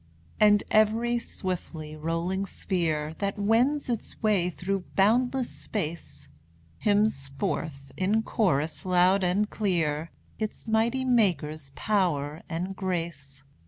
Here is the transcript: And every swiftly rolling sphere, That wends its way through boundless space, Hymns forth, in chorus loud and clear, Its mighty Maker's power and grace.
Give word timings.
And 0.39 0.63
every 0.71 1.19
swiftly 1.19 1.95
rolling 1.95 2.47
sphere, 2.47 3.13
That 3.19 3.37
wends 3.37 3.87
its 3.87 4.19
way 4.23 4.49
through 4.49 4.85
boundless 4.95 5.51
space, 5.51 6.27
Hymns 6.79 7.29
forth, 7.37 7.91
in 7.95 8.23
chorus 8.23 8.83
loud 8.83 9.23
and 9.23 9.47
clear, 9.47 10.09
Its 10.39 10.67
mighty 10.67 11.05
Maker's 11.05 11.69
power 11.75 12.41
and 12.49 12.75
grace. 12.75 13.43